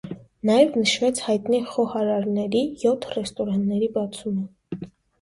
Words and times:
Նաև 0.49 0.79
նշվեց 0.79 1.21
հայտնի 1.25 1.61
խոհարարների 1.75 2.65
յոթ 2.87 3.09
ռեստորանների 3.15 3.95
բացումը։ 4.03 4.87